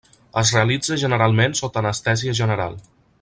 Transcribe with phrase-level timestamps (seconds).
[0.41, 2.75] Es realitza generalment sota anestèsia general.